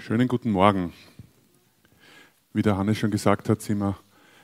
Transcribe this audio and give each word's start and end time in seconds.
Schönen 0.00 0.28
guten 0.28 0.52
Morgen. 0.52 0.92
Wie 2.52 2.62
der 2.62 2.78
Hannes 2.78 2.98
schon 2.98 3.10
gesagt 3.10 3.48
hat, 3.48 3.60
sind 3.60 3.78
wir 3.78 3.98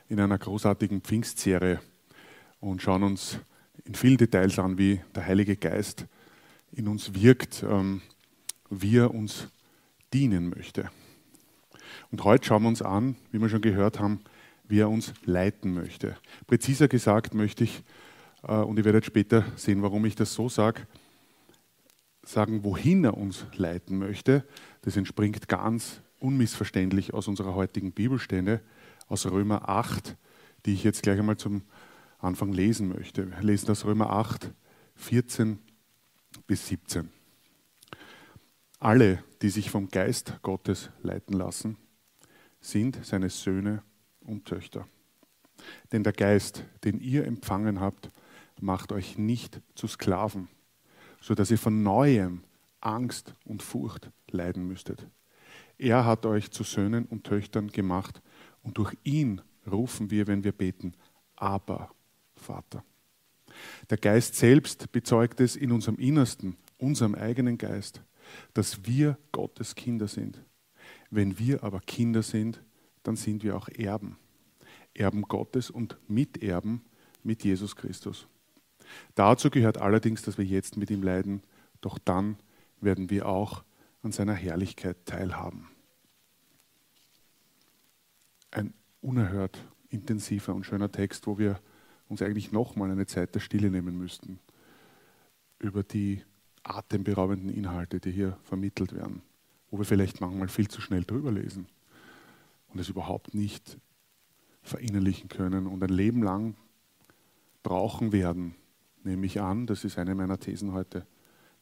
in 0.08 0.18
einer 0.18 0.36
großartigen 0.36 1.00
Pfingstserie 1.00 1.80
und 2.58 2.82
schauen 2.82 3.04
uns 3.04 3.38
in 3.84 3.94
vielen 3.94 4.16
Details 4.16 4.58
an, 4.58 4.78
wie 4.78 5.00
der 5.14 5.24
Heilige 5.24 5.56
Geist 5.56 6.06
in 6.72 6.88
uns 6.88 7.14
wirkt, 7.14 7.62
ähm, 7.62 8.02
wie 8.68 8.98
er 8.98 9.14
uns 9.14 9.46
dienen 10.12 10.50
möchte. 10.50 10.90
Und 12.10 12.24
heute 12.24 12.46
schauen 12.46 12.62
wir 12.62 12.68
uns 12.68 12.82
an, 12.82 13.14
wie 13.30 13.38
wir 13.38 13.48
schon 13.48 13.62
gehört 13.62 14.00
haben, 14.00 14.24
wie 14.66 14.80
er 14.80 14.90
uns 14.90 15.14
leiten 15.24 15.72
möchte. 15.72 16.16
Präziser 16.48 16.88
gesagt 16.88 17.32
möchte 17.32 17.62
ich, 17.62 17.84
äh, 18.42 18.56
und 18.56 18.76
ihr 18.76 18.84
werdet 18.84 19.04
später 19.04 19.44
sehen, 19.54 19.82
warum 19.82 20.04
ich 20.04 20.16
das 20.16 20.34
so 20.34 20.48
sage, 20.48 20.88
sagen, 22.24 22.64
wohin 22.64 23.04
er 23.04 23.16
uns 23.16 23.46
leiten 23.56 23.98
möchte, 23.98 24.46
das 24.82 24.96
entspringt 24.96 25.48
ganz 25.48 26.00
unmissverständlich 26.20 27.14
aus 27.14 27.28
unserer 27.28 27.54
heutigen 27.54 27.92
Bibelstelle, 27.92 28.60
aus 29.08 29.26
Römer 29.26 29.68
8, 29.68 30.16
die 30.64 30.72
ich 30.72 30.84
jetzt 30.84 31.02
gleich 31.02 31.18
einmal 31.18 31.36
zum 31.36 31.62
Anfang 32.18 32.52
lesen 32.52 32.88
möchte. 32.88 33.30
Wir 33.30 33.42
lesen 33.42 33.66
das 33.66 33.84
Römer 33.84 34.10
8, 34.10 34.50
14 34.96 35.58
bis 36.46 36.66
17. 36.68 37.10
Alle, 38.78 39.22
die 39.42 39.50
sich 39.50 39.70
vom 39.70 39.88
Geist 39.88 40.38
Gottes 40.42 40.90
leiten 41.02 41.34
lassen, 41.34 41.76
sind 42.60 42.98
seine 43.04 43.30
Söhne 43.30 43.82
und 44.20 44.46
Töchter. 44.46 44.88
Denn 45.92 46.02
der 46.02 46.12
Geist, 46.12 46.64
den 46.84 47.00
ihr 47.00 47.26
empfangen 47.26 47.80
habt, 47.80 48.10
macht 48.60 48.92
euch 48.92 49.18
nicht 49.18 49.60
zu 49.74 49.86
Sklaven 49.86 50.48
sodass 51.24 51.50
ihr 51.50 51.56
von 51.56 51.82
neuem 51.82 52.44
Angst 52.82 53.32
und 53.46 53.62
Furcht 53.62 54.10
leiden 54.30 54.68
müsstet. 54.68 55.08
Er 55.78 56.04
hat 56.04 56.26
euch 56.26 56.50
zu 56.50 56.64
Söhnen 56.64 57.06
und 57.06 57.24
Töchtern 57.24 57.68
gemacht 57.68 58.20
und 58.62 58.76
durch 58.76 58.94
ihn 59.04 59.40
rufen 59.66 60.10
wir, 60.10 60.26
wenn 60.26 60.44
wir 60.44 60.52
beten, 60.52 60.92
aber 61.34 61.90
Vater. 62.36 62.84
Der 63.88 63.96
Geist 63.96 64.34
selbst 64.34 64.92
bezeugt 64.92 65.40
es 65.40 65.56
in 65.56 65.72
unserem 65.72 65.96
Innersten, 65.96 66.58
unserem 66.76 67.14
eigenen 67.14 67.56
Geist, 67.56 68.02
dass 68.52 68.84
wir 68.84 69.16
Gottes 69.32 69.74
Kinder 69.74 70.08
sind. 70.08 70.44
Wenn 71.08 71.38
wir 71.38 71.64
aber 71.64 71.80
Kinder 71.80 72.22
sind, 72.22 72.62
dann 73.02 73.16
sind 73.16 73.42
wir 73.42 73.56
auch 73.56 73.68
Erben. 73.70 74.18
Erben 74.92 75.22
Gottes 75.22 75.70
und 75.70 75.96
Miterben 76.06 76.84
mit 77.22 77.44
Jesus 77.44 77.74
Christus. 77.74 78.28
Dazu 79.14 79.50
gehört 79.50 79.78
allerdings, 79.78 80.22
dass 80.22 80.38
wir 80.38 80.44
jetzt 80.44 80.76
mit 80.76 80.90
ihm 80.90 81.02
leiden, 81.02 81.42
doch 81.80 81.98
dann 81.98 82.36
werden 82.80 83.10
wir 83.10 83.26
auch 83.26 83.64
an 84.02 84.12
seiner 84.12 84.34
Herrlichkeit 84.34 84.96
teilhaben. 85.06 85.68
Ein 88.50 88.74
unerhört 89.00 89.58
intensiver 89.90 90.54
und 90.54 90.64
schöner 90.64 90.90
Text, 90.90 91.26
wo 91.26 91.38
wir 91.38 91.60
uns 92.08 92.22
eigentlich 92.22 92.52
nochmal 92.52 92.90
eine 92.90 93.06
Zeit 93.06 93.34
der 93.34 93.40
Stille 93.40 93.70
nehmen 93.70 93.96
müssten 93.96 94.38
über 95.58 95.82
die 95.82 96.22
atemberaubenden 96.62 97.50
Inhalte, 97.50 98.00
die 98.00 98.10
hier 98.10 98.38
vermittelt 98.44 98.94
werden, 98.94 99.22
wo 99.70 99.78
wir 99.78 99.84
vielleicht 99.84 100.20
manchmal 100.20 100.48
viel 100.48 100.68
zu 100.68 100.80
schnell 100.80 101.04
drüber 101.04 101.32
lesen 101.32 101.66
und 102.68 102.80
es 102.80 102.88
überhaupt 102.88 103.34
nicht 103.34 103.78
verinnerlichen 104.62 105.28
können 105.28 105.66
und 105.66 105.82
ein 105.82 105.90
Leben 105.90 106.22
lang 106.22 106.54
brauchen 107.62 108.12
werden, 108.12 108.54
nehme 109.04 109.26
ich 109.26 109.40
an, 109.40 109.66
das 109.66 109.84
ist 109.84 109.98
eine 109.98 110.14
meiner 110.14 110.38
Thesen 110.38 110.72
heute, 110.72 111.06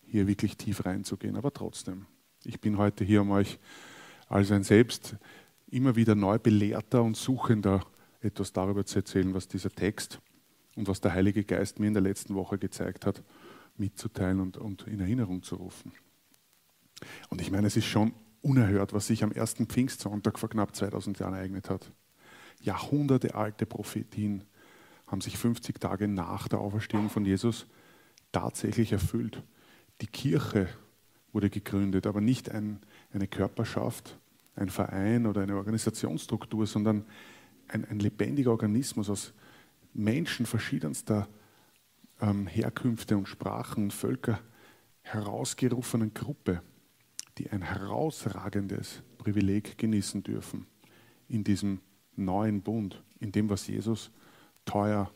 hier 0.05 0.27
wirklich 0.27 0.57
tief 0.57 0.85
reinzugehen. 0.85 1.37
Aber 1.37 1.53
trotzdem, 1.53 2.07
ich 2.45 2.61
bin 2.61 2.79
heute 2.79 3.05
hier, 3.05 3.23
um 3.23 3.31
euch 3.31 3.59
als 4.29 4.51
ein 4.51 4.63
selbst 4.63 5.17
immer 5.69 5.97
wieder 5.97 6.15
neu 6.15 6.39
belehrter 6.39 7.03
und 7.03 7.17
suchender 7.17 7.85
etwas 8.21 8.53
darüber 8.53 8.85
zu 8.85 8.99
erzählen, 8.99 9.35
was 9.35 9.49
dieser 9.49 9.71
Text 9.71 10.21
und 10.77 10.89
was 10.89 11.01
der 11.01 11.13
Heilige 11.13 11.45
Geist 11.45 11.81
mir 11.81 11.89
in 11.89 11.95
der 11.95 12.03
letzten 12.03 12.35
Woche 12.35 12.59
gezeigt 12.59 13.07
hat, 13.07 13.23
mitzuteilen 13.77 14.41
und, 14.41 14.57
und 14.57 14.87
in 14.87 15.01
Erinnerung 15.01 15.43
zu 15.43 15.57
rufen. 15.57 15.93
Und 17.31 17.41
ich 17.41 17.51
meine, 17.51 17.67
es 17.67 17.77
ist 17.77 17.87
schon 17.87 18.13
unerhört, 18.43 18.93
was 18.93 19.07
sich 19.07 19.25
am 19.25 19.33
ersten 19.33 19.67
Pfingstsonntag 19.67 20.39
vor 20.39 20.49
knapp 20.49 20.75
2000 20.75 21.19
Jahren 21.19 21.35
ereignet 21.35 21.71
hat. 21.71 21.91
Jahrhunderte 22.61 23.35
alte 23.35 23.67
Prophetien 23.67 24.45
haben 25.13 25.21
sich 25.21 25.37
50 25.37 25.79
Tage 25.79 26.09
nach 26.09 26.49
der 26.49 26.59
Auferstehung 26.59 27.11
von 27.11 27.27
Jesus 27.27 27.67
tatsächlich 28.33 28.93
erfüllt. 28.93 29.43
Die 30.01 30.07
Kirche 30.07 30.69
wurde 31.33 31.51
gegründet, 31.51 32.07
aber 32.07 32.23
nicht 32.23 32.51
ein, 32.51 32.81
eine 33.13 33.29
Körperschaft, 33.29 34.19
ein 34.57 34.71
Verein 34.71 35.27
oder 35.27 35.43
eine 35.43 35.57
Organisationsstruktur, 35.57 36.67
sondern 36.67 37.05
ein, 37.69 37.85
ein 37.85 37.99
lebendiger 37.99 38.53
Organismus 38.53 39.11
aus 39.11 39.35
Menschen 39.93 40.47
verschiedenster 40.47 41.29
ähm, 42.23 42.47
Herkünfte 42.47 43.19
und 43.19 43.29
Sprachen 43.29 43.85
und 43.85 43.93
Völker 43.93 44.41
herausgerufenen 45.03 46.15
Gruppe, 46.15 46.63
die 47.37 47.51
ein 47.51 47.61
herausragendes 47.61 49.03
Privileg 49.19 49.77
genießen 49.77 50.23
dürfen 50.23 50.67
in 51.29 51.45
diesem 51.45 51.81
neuen 52.17 52.63
Bund, 52.63 53.03
in 53.21 53.31
dem, 53.31 53.51
was 53.51 53.67
Jesus 53.67 54.11
teuer 54.65 55.11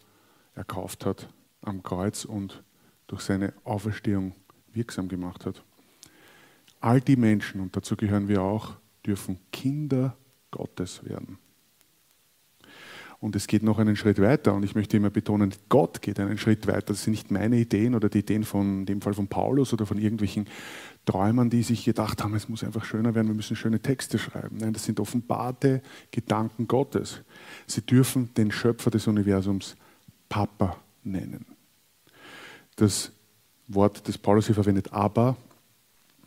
erkauft 0.54 1.06
hat 1.06 1.28
am 1.62 1.82
Kreuz 1.82 2.24
und 2.24 2.62
durch 3.06 3.22
seine 3.22 3.52
Auferstehung 3.64 4.34
wirksam 4.72 5.08
gemacht 5.08 5.46
hat. 5.46 5.62
All 6.80 7.00
die 7.00 7.16
Menschen, 7.16 7.60
und 7.60 7.76
dazu 7.76 7.96
gehören 7.96 8.28
wir 8.28 8.42
auch, 8.42 8.76
dürfen 9.04 9.38
Kinder 9.50 10.16
Gottes 10.50 11.04
werden. 11.04 11.38
Und 13.26 13.34
es 13.34 13.48
geht 13.48 13.64
noch 13.64 13.80
einen 13.80 13.96
Schritt 13.96 14.22
weiter 14.22 14.54
und 14.54 14.62
ich 14.62 14.76
möchte 14.76 14.96
immer 14.96 15.10
betonen, 15.10 15.52
Gott 15.68 16.00
geht 16.00 16.20
einen 16.20 16.38
Schritt 16.38 16.68
weiter. 16.68 16.86
Das 16.92 17.02
sind 17.02 17.10
nicht 17.10 17.32
meine 17.32 17.56
Ideen 17.56 17.96
oder 17.96 18.08
die 18.08 18.20
Ideen 18.20 18.44
von 18.44 18.78
in 18.78 18.86
dem 18.86 19.00
Fall 19.00 19.14
von 19.14 19.26
Paulus 19.26 19.72
oder 19.72 19.84
von 19.84 19.98
irgendwelchen 19.98 20.46
Träumern, 21.06 21.50
die 21.50 21.64
sich 21.64 21.84
gedacht 21.84 22.22
haben, 22.22 22.36
es 22.36 22.48
muss 22.48 22.62
einfach 22.62 22.84
schöner 22.84 23.16
werden, 23.16 23.26
wir 23.26 23.34
müssen 23.34 23.56
schöne 23.56 23.80
Texte 23.80 24.20
schreiben. 24.20 24.58
Nein, 24.60 24.74
das 24.74 24.84
sind 24.84 25.00
offenbarte 25.00 25.82
Gedanken 26.12 26.68
Gottes. 26.68 27.22
Sie 27.66 27.80
dürfen 27.80 28.32
den 28.34 28.52
Schöpfer 28.52 28.92
des 28.92 29.08
Universums 29.08 29.74
Papa 30.28 30.76
nennen. 31.02 31.46
Das 32.76 33.10
Wort, 33.66 34.06
das 34.06 34.18
Paulus 34.18 34.46
hier 34.46 34.54
verwendet, 34.54 34.92
aber, 34.92 35.36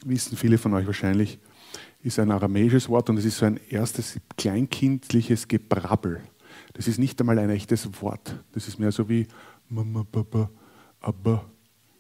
wissen 0.04 0.36
viele 0.36 0.58
von 0.58 0.74
euch 0.74 0.86
wahrscheinlich, 0.86 1.40
ist 2.04 2.20
ein 2.20 2.30
aramäisches 2.30 2.90
Wort 2.90 3.10
und 3.10 3.16
es 3.16 3.24
ist 3.24 3.38
so 3.38 3.46
ein 3.46 3.58
erstes 3.70 4.20
kleinkindliches 4.36 5.48
Gebrabbel. 5.48 6.20
Das 6.74 6.88
ist 6.88 7.00
nicht 7.00 7.20
einmal 7.20 7.40
ein 7.40 7.50
echtes 7.50 8.02
Wort. 8.02 8.36
Das 8.54 8.68
ist 8.68 8.80
mehr 8.80 8.92
so 8.92 9.10
wie 9.10 9.28
Mama, 9.70 10.04
Papa, 10.04 10.50
aber. 11.00 11.50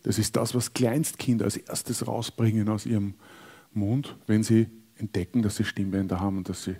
Das 0.03 0.18
ist 0.18 0.38
das, 0.38 0.56
was 0.56 0.74
Kleinstkinder 0.74 1.44
als 1.44 1.57
erstes 1.57 2.07
rausbringen 2.07 2.69
aus 2.69 2.85
ihrem 2.85 3.16
Mund, 3.74 4.16
wenn 4.28 4.44
sie 4.44 4.68
entdecken, 4.96 5.41
dass 5.41 5.57
sie 5.57 5.66
Stimmbänder 5.66 6.22
haben 6.22 6.38
und 6.38 6.47
dass 6.47 6.63
sie 6.63 6.75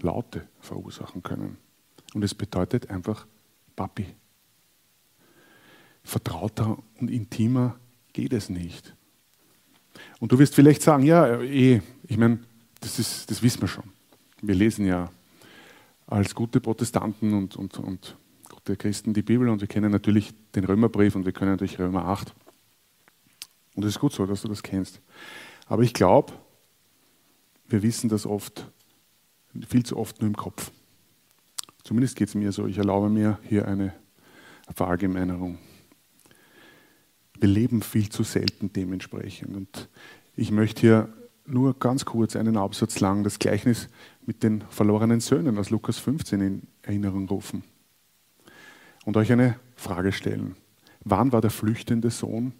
Laute 0.00 0.48
verursachen 0.60 1.22
können. 1.22 1.56
Und 2.14 2.24
es 2.24 2.34
bedeutet 2.34 2.90
einfach 2.90 3.26
Papi. 3.76 4.06
Vertrauter 6.02 6.78
und 7.00 7.10
intimer 7.10 7.78
geht 8.12 8.32
es 8.32 8.48
nicht. 8.48 8.94
Und 10.18 10.32
du 10.32 10.38
wirst 10.38 10.54
vielleicht 10.54 10.82
sagen, 10.82 11.04
ja, 11.04 11.40
eh, 11.40 11.80
ich 12.08 12.16
meine, 12.16 12.40
das, 12.80 13.26
das 13.26 13.42
wissen 13.42 13.60
wir 13.60 13.68
schon. 13.68 13.84
Wir 14.40 14.54
lesen 14.54 14.86
ja 14.86 15.10
als 16.12 16.34
gute 16.34 16.60
Protestanten 16.60 17.32
und, 17.32 17.56
und, 17.56 17.78
und 17.78 18.16
gute 18.50 18.76
Christen 18.76 19.14
die 19.14 19.22
Bibel 19.22 19.48
und 19.48 19.60
wir 19.62 19.68
kennen 19.68 19.90
natürlich 19.90 20.34
den 20.54 20.64
Römerbrief 20.64 21.16
und 21.16 21.24
wir 21.24 21.32
können 21.32 21.52
natürlich 21.52 21.78
Römer 21.78 22.04
8. 22.04 22.34
Und 23.74 23.84
es 23.84 23.90
ist 23.94 24.00
gut 24.00 24.12
so, 24.12 24.26
dass 24.26 24.42
du 24.42 24.48
das 24.48 24.62
kennst. 24.62 25.00
Aber 25.66 25.82
ich 25.82 25.94
glaube, 25.94 26.34
wir 27.66 27.82
wissen 27.82 28.10
das 28.10 28.26
oft, 28.26 28.70
viel 29.66 29.84
zu 29.84 29.96
oft 29.96 30.20
nur 30.20 30.28
im 30.28 30.36
Kopf. 30.36 30.70
Zumindest 31.82 32.16
geht 32.16 32.28
es 32.28 32.34
mir 32.34 32.52
so. 32.52 32.66
Ich 32.66 32.76
erlaube 32.76 33.08
mir 33.08 33.38
hier 33.48 33.66
eine 33.66 33.94
Verallgemeinerung. 34.74 35.58
Wir 37.40 37.48
leben 37.48 37.80
viel 37.80 38.10
zu 38.10 38.22
selten 38.22 38.70
dementsprechend. 38.72 39.56
Und 39.56 39.88
ich 40.36 40.50
möchte 40.50 40.80
hier 40.82 41.08
nur 41.46 41.78
ganz 41.78 42.04
kurz 42.04 42.36
einen 42.36 42.58
Absatz 42.58 43.00
lang 43.00 43.24
das 43.24 43.38
Gleichnis 43.38 43.88
mit 44.26 44.42
den 44.42 44.62
verlorenen 44.68 45.20
Söhnen 45.20 45.58
aus 45.58 45.70
Lukas 45.70 45.98
15 45.98 46.40
in 46.40 46.62
Erinnerung 46.82 47.28
rufen 47.28 47.64
und 49.04 49.16
euch 49.16 49.32
eine 49.32 49.58
Frage 49.76 50.12
stellen. 50.12 50.56
Wann 51.04 51.32
war 51.32 51.40
der 51.40 51.50
flüchtende 51.50 52.10
Sohn 52.10 52.52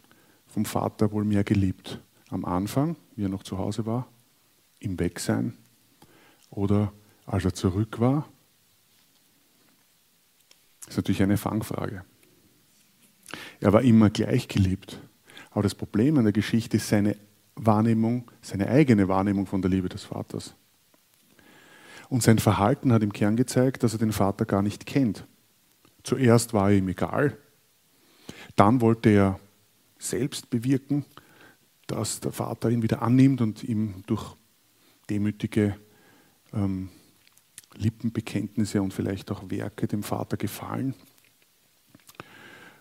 vom 0.47 0.65
Vater 0.65 1.13
wohl 1.13 1.25
mehr 1.25 1.45
geliebt? 1.45 2.01
Am 2.31 2.45
Anfang, 2.45 2.97
wie 3.15 3.25
er 3.25 3.29
noch 3.29 3.43
zu 3.43 3.59
Hause 3.59 3.87
war, 3.87 4.09
im 4.81 4.99
Wegsein 4.99 5.55
oder 6.51 6.93
als 7.27 7.45
er 7.45 7.55
zurück 7.55 8.01
war? 8.01 8.29
Das 10.81 10.91
ist 10.91 10.97
natürlich 10.97 11.23
eine 11.23 11.37
Fangfrage. 11.37 12.05
Er 13.61 13.73
war 13.73 13.83
immer 13.83 14.11
gleich 14.11 14.49
geliebt. 14.49 15.01
Aber 15.51 15.63
das 15.63 15.75
Problem 15.75 16.19
an 16.19 16.25
der 16.25 16.33
Geschichte 16.33 16.79
ist 16.79 16.89
seine 16.89 17.17
Wahrnehmung, 17.55 18.31
seine 18.41 18.69
eigene 18.69 19.09
Wahrnehmung 19.09 19.47
von 19.47 19.63
der 19.63 19.71
Liebe 19.71 19.89
des 19.89 20.05
Vaters. 20.05 20.55
Und 22.13 22.23
sein 22.23 22.39
Verhalten 22.39 22.93
hat 22.93 23.03
im 23.03 23.15
Kern 23.15 23.37
gezeigt, 23.37 23.83
dass 23.83 23.95
er 23.95 23.99
den 23.99 24.13
Vater 24.13 24.45
gar 24.45 24.61
nicht 24.61 24.85
kennt. 24.85 25.27
Zuerst 26.03 26.53
war 26.53 26.71
er 26.71 26.77
ihm 26.77 26.89
egal, 26.89 27.39
dann 28.55 28.83
wollte 28.83 29.09
er 29.09 29.41
selbst 29.99 30.51
bewirken, 30.51 31.07
dass 31.87 32.21
der 32.21 32.33
Vater 32.33 32.69
ihn 32.69 32.83
wieder 32.83 33.01
annimmt 33.01 33.41
und 33.41 33.65
ihm 33.65 34.03
durch 34.05 34.37
demütige 35.09 35.75
ähm, 36.53 36.91
Lippenbekenntnisse 37.77 38.83
und 38.83 38.93
vielleicht 38.93 39.31
auch 39.31 39.49
Werke 39.49 39.87
dem 39.87 40.03
Vater 40.03 40.37
gefallen. 40.37 40.95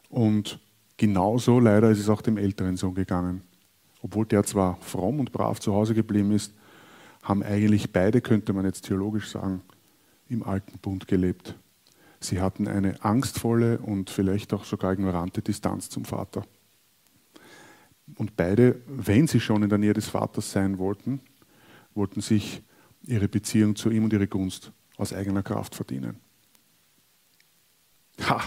Und 0.09 0.59
genauso 0.97 1.61
leider 1.61 1.89
ist 1.89 1.99
es 1.99 2.09
auch 2.09 2.21
dem 2.21 2.35
älteren 2.35 2.75
Sohn 2.75 2.95
gegangen. 2.95 3.43
Obwohl 4.01 4.25
der 4.25 4.43
zwar 4.43 4.75
fromm 4.81 5.21
und 5.21 5.31
brav 5.31 5.61
zu 5.61 5.73
Hause 5.73 5.93
geblieben 5.93 6.33
ist, 6.33 6.53
haben 7.23 7.43
eigentlich 7.43 7.91
beide, 7.91 8.21
könnte 8.21 8.53
man 8.53 8.65
jetzt 8.65 8.85
theologisch 8.85 9.29
sagen, 9.29 9.61
im 10.29 10.43
alten 10.43 10.77
Bund 10.79 11.07
gelebt. 11.07 11.55
Sie 12.19 12.39
hatten 12.39 12.67
eine 12.67 13.03
angstvolle 13.03 13.79
und 13.79 14.09
vielleicht 14.09 14.53
auch 14.53 14.63
sogar 14.63 14.93
ignorante 14.93 15.41
Distanz 15.41 15.89
zum 15.89 16.05
Vater. 16.05 16.45
Und 18.15 18.35
beide, 18.35 18.81
wenn 18.87 19.27
sie 19.27 19.39
schon 19.39 19.63
in 19.63 19.69
der 19.69 19.77
Nähe 19.77 19.93
des 19.93 20.07
Vaters 20.07 20.51
sein 20.51 20.77
wollten, 20.77 21.21
wollten 21.95 22.21
sich 22.21 22.61
ihre 23.03 23.27
Beziehung 23.27 23.75
zu 23.75 23.89
ihm 23.89 24.03
und 24.03 24.13
ihre 24.13 24.27
Gunst 24.27 24.71
aus 24.97 25.13
eigener 25.13 25.43
Kraft 25.43 25.75
verdienen. 25.75 26.17
Ha, 28.29 28.41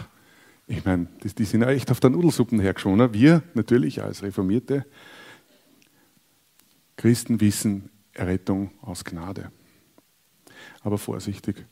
ich 0.66 0.84
meine, 0.84 1.08
die, 1.22 1.34
die 1.34 1.44
sind 1.44 1.62
ja 1.62 1.70
echt 1.70 1.90
auf 1.90 2.00
der 2.00 2.10
Nudelsuppen 2.10 2.60
hergeschwommen. 2.60 3.12
Wir 3.12 3.42
natürlich 3.54 4.02
als 4.02 4.22
reformierte 4.22 4.86
Christen 6.96 7.40
wissen 7.40 7.90
Errettung 8.14 8.70
aus 8.80 9.04
Gnade. 9.04 9.50
Aber 10.82 10.98
vorsichtig 10.98 11.66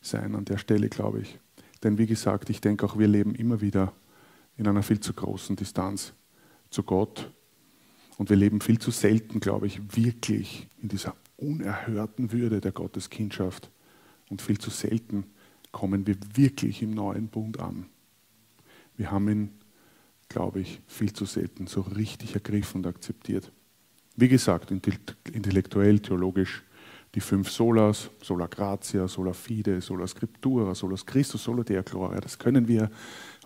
sein 0.00 0.34
an 0.34 0.44
der 0.44 0.58
Stelle, 0.58 0.88
glaube 0.88 1.20
ich. 1.20 1.38
Denn 1.82 1.98
wie 1.98 2.06
gesagt, 2.06 2.50
ich 2.50 2.60
denke 2.60 2.86
auch, 2.86 2.98
wir 2.98 3.08
leben 3.08 3.34
immer 3.34 3.60
wieder 3.60 3.92
in 4.56 4.66
einer 4.66 4.82
viel 4.82 5.00
zu 5.00 5.12
großen 5.12 5.56
Distanz 5.56 6.12
zu 6.70 6.82
Gott. 6.82 7.30
Und 8.16 8.30
wir 8.30 8.36
leben 8.36 8.60
viel 8.60 8.78
zu 8.78 8.90
selten, 8.90 9.38
glaube 9.38 9.66
ich, 9.66 9.96
wirklich 9.96 10.66
in 10.82 10.88
dieser 10.88 11.14
unerhörten 11.36 12.32
Würde 12.32 12.60
der 12.60 12.72
Gotteskindschaft. 12.72 13.70
Und 14.28 14.42
viel 14.42 14.58
zu 14.58 14.70
selten 14.70 15.24
kommen 15.70 16.06
wir 16.06 16.16
wirklich 16.34 16.82
im 16.82 16.90
neuen 16.90 17.28
Bund 17.28 17.60
an. 17.60 17.86
Wir 18.96 19.12
haben 19.12 19.28
ihn, 19.28 19.50
glaube 20.28 20.60
ich, 20.60 20.80
viel 20.88 21.12
zu 21.12 21.24
selten 21.24 21.68
so 21.68 21.82
richtig 21.82 22.34
ergriffen 22.34 22.78
und 22.78 22.86
akzeptiert. 22.86 23.52
Wie 24.20 24.26
gesagt, 24.26 24.72
intellektuell, 24.72 26.00
theologisch 26.00 26.64
die 27.14 27.20
fünf 27.20 27.50
Solas, 27.50 28.10
Sola 28.20 28.48
Gratia, 28.48 29.06
Sola 29.06 29.32
Fide, 29.32 29.80
Sola 29.80 30.08
Scriptura, 30.08 30.74
Sola 30.74 30.96
Christus, 31.06 31.44
Sola 31.44 31.62
Dea 31.62 31.82
Gloria, 31.82 32.18
das 32.18 32.36
können 32.36 32.66
wir 32.66 32.90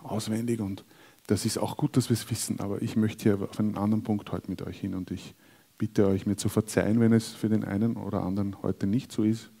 auswendig 0.01 0.61
und 0.61 0.83
das 1.27 1.45
ist 1.45 1.59
auch 1.59 1.77
gut, 1.77 1.95
dass 1.95 2.09
wir 2.09 2.15
es 2.15 2.27
wissen, 2.31 2.59
aber 2.59 2.81
ich 2.81 2.95
möchte 2.95 3.21
hier 3.21 3.47
auf 3.47 3.59
einen 3.59 3.77
anderen 3.77 4.01
Punkt 4.01 4.31
heute 4.31 4.49
mit 4.49 4.63
euch 4.63 4.79
hin 4.79 4.95
und 4.95 5.11
ich 5.11 5.35
bitte 5.77 6.07
euch, 6.07 6.25
mir 6.25 6.37
zu 6.37 6.49
verzeihen, 6.49 6.99
wenn 6.99 7.13
es 7.13 7.27
für 7.27 7.49
den 7.49 7.63
einen 7.63 7.95
oder 7.95 8.23
anderen 8.23 8.63
heute 8.63 8.87
nicht 8.87 9.11
so 9.11 9.23
ist, 9.23 9.51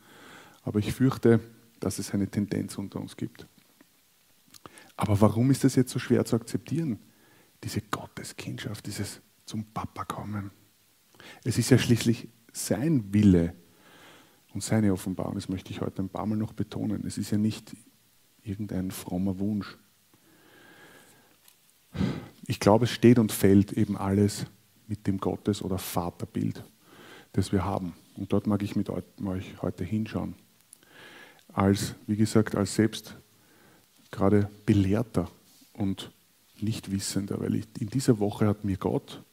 aber 0.63 0.79
ich 0.79 0.93
fürchte, 0.93 1.41
dass 1.79 1.99
es 1.99 2.11
eine 2.15 2.27
Tendenz 2.27 2.79
unter 2.79 2.99
uns 2.99 3.17
gibt. 3.17 3.45
Aber 4.97 5.21
warum 5.21 5.51
ist 5.51 5.63
das 5.63 5.75
jetzt 5.75 5.91
so 5.91 5.99
schwer 5.99 6.25
zu 6.25 6.37
akzeptieren? 6.37 6.97
Diese 7.63 7.81
Gotteskindschaft, 7.81 8.87
dieses 8.87 9.21
zum 9.45 9.63
Papa 9.75 10.05
kommen. 10.05 10.49
Es 11.43 11.57
ist 11.57 11.69
ja 11.69 11.77
schließlich 11.77 12.27
sein 12.51 13.13
Wille 13.13 13.53
und 14.53 14.63
seine 14.63 14.93
Offenbarung. 14.93 15.35
Das 15.35 15.49
möchte 15.49 15.71
ich 15.71 15.81
heute 15.81 16.01
ein 16.01 16.09
paar 16.09 16.25
Mal 16.25 16.37
noch 16.37 16.53
betonen. 16.53 17.05
Es 17.05 17.17
ist 17.17 17.31
ja 17.31 17.37
nicht 17.37 17.75
irgendein 18.43 18.91
frommer 18.91 19.39
Wunsch. 19.39 19.77
Ich 22.45 22.59
glaube, 22.59 22.85
es 22.85 22.91
steht 22.91 23.19
und 23.19 23.31
fällt 23.31 23.73
eben 23.73 23.97
alles 23.97 24.45
mit 24.87 25.07
dem 25.07 25.17
Gottes- 25.19 25.61
oder 25.61 25.77
Vaterbild, 25.77 26.63
das 27.31 27.51
wir 27.51 27.63
haben. 27.63 27.93
Und 28.15 28.33
dort 28.33 28.47
mag 28.47 28.61
ich 28.61 28.75
mit 28.75 28.89
euch 28.89 29.61
heute 29.61 29.83
hinschauen. 29.83 30.35
Als, 31.51 31.95
wie 32.07 32.15
gesagt, 32.15 32.55
als 32.55 32.75
selbst 32.75 33.15
gerade 34.11 34.49
belehrter 34.65 35.29
und 35.73 36.11
Nichtwissender, 36.59 37.39
weil 37.39 37.55
ich, 37.55 37.65
in 37.79 37.89
dieser 37.89 38.19
Woche 38.19 38.47
hat 38.47 38.63
mir 38.63 38.77
Gott 38.77 39.23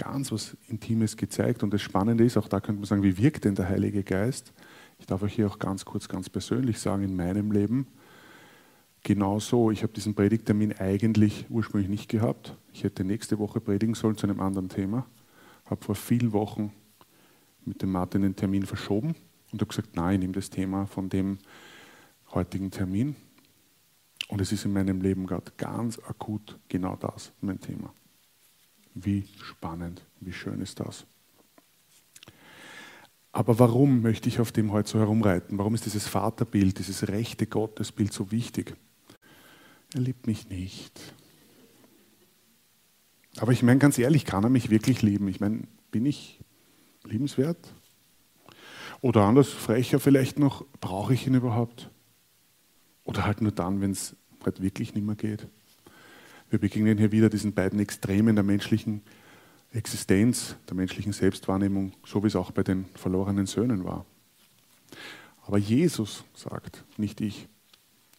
ganz 0.00 0.32
was 0.32 0.56
Intimes 0.68 1.16
gezeigt. 1.16 1.62
Und 1.62 1.72
das 1.72 1.82
Spannende 1.82 2.24
ist, 2.24 2.36
auch 2.36 2.48
da 2.48 2.60
könnte 2.60 2.80
man 2.80 2.86
sagen, 2.86 3.02
wie 3.02 3.18
wirkt 3.18 3.44
denn 3.44 3.54
der 3.54 3.68
Heilige 3.68 4.02
Geist? 4.02 4.52
Ich 4.98 5.06
darf 5.06 5.22
euch 5.22 5.34
hier 5.34 5.46
auch 5.46 5.58
ganz 5.58 5.84
kurz, 5.84 6.08
ganz 6.08 6.28
persönlich 6.28 6.78
sagen, 6.78 7.02
in 7.02 7.14
meinem 7.14 7.52
Leben 7.52 7.86
genau 9.02 9.40
so. 9.40 9.70
Ich 9.70 9.82
habe 9.82 9.92
diesen 9.92 10.14
Predigtermin 10.14 10.72
eigentlich 10.78 11.46
ursprünglich 11.48 11.90
nicht 11.90 12.08
gehabt. 12.08 12.56
Ich 12.72 12.84
hätte 12.84 13.04
nächste 13.04 13.38
Woche 13.38 13.60
predigen 13.60 13.94
sollen 13.94 14.16
zu 14.16 14.26
einem 14.26 14.40
anderen 14.40 14.68
Thema. 14.68 15.06
Habe 15.66 15.84
vor 15.84 15.94
vielen 15.94 16.32
Wochen 16.32 16.72
mit 17.64 17.82
dem 17.82 17.92
Martin 17.92 18.22
den 18.22 18.36
Termin 18.36 18.64
verschoben 18.64 19.14
und 19.52 19.60
habe 19.60 19.68
gesagt, 19.68 19.96
nein, 19.96 20.14
ich 20.14 20.20
nehme 20.20 20.32
das 20.32 20.50
Thema 20.50 20.86
von 20.86 21.08
dem 21.08 21.38
heutigen 22.32 22.70
Termin. 22.70 23.16
Und 24.28 24.40
es 24.40 24.52
ist 24.52 24.64
in 24.64 24.72
meinem 24.72 25.00
Leben 25.00 25.26
gerade 25.26 25.52
ganz 25.56 25.98
akut 25.98 26.58
genau 26.68 26.96
das, 26.96 27.32
mein 27.40 27.60
Thema. 27.60 27.92
Wie 28.94 29.26
spannend, 29.42 30.02
wie 30.20 30.32
schön 30.32 30.60
ist 30.60 30.80
das. 30.80 31.06
Aber 33.32 33.58
warum 33.58 34.02
möchte 34.02 34.28
ich 34.28 34.40
auf 34.40 34.50
dem 34.50 34.72
heute 34.72 34.90
so 34.90 34.98
herumreiten? 34.98 35.56
Warum 35.58 35.74
ist 35.74 35.86
dieses 35.86 36.08
Vaterbild, 36.08 36.78
dieses 36.78 37.08
rechte 37.08 37.46
Gottesbild 37.46 38.12
so 38.12 38.32
wichtig? 38.32 38.76
Er 39.94 40.00
liebt 40.00 40.26
mich 40.26 40.48
nicht. 40.48 41.00
Aber 43.38 43.52
ich 43.52 43.62
meine 43.62 43.78
ganz 43.78 43.98
ehrlich, 43.98 44.24
kann 44.24 44.42
er 44.42 44.50
mich 44.50 44.70
wirklich 44.70 45.02
lieben? 45.02 45.28
Ich 45.28 45.40
meine, 45.40 45.62
bin 45.92 46.06
ich 46.06 46.40
liebenswert? 47.04 47.72
Oder 49.00 49.22
anders, 49.22 49.48
frecher 49.48 50.00
vielleicht 50.00 50.38
noch, 50.38 50.64
brauche 50.80 51.14
ich 51.14 51.26
ihn 51.26 51.34
überhaupt? 51.34 51.90
Oder 53.04 53.24
halt 53.24 53.40
nur 53.40 53.52
dann, 53.52 53.80
wenn 53.80 53.92
es 53.92 54.16
halt 54.44 54.60
wirklich 54.60 54.94
nicht 54.94 55.06
mehr 55.06 55.14
geht? 55.14 55.46
Wir 56.50 56.58
begegnen 56.58 56.98
hier 56.98 57.12
wieder 57.12 57.30
diesen 57.30 57.52
beiden 57.52 57.78
Extremen 57.78 58.34
der 58.34 58.42
menschlichen 58.42 59.02
Existenz, 59.70 60.56
der 60.68 60.74
menschlichen 60.74 61.12
Selbstwahrnehmung, 61.12 61.92
so 62.04 62.24
wie 62.24 62.26
es 62.26 62.34
auch 62.34 62.50
bei 62.50 62.64
den 62.64 62.86
verlorenen 62.96 63.46
Söhnen 63.46 63.84
war. 63.84 64.04
Aber 65.46 65.58
Jesus 65.58 66.24
sagt, 66.34 66.84
nicht 66.96 67.20
ich, 67.20 67.46